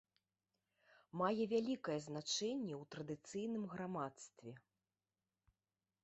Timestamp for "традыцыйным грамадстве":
2.95-4.55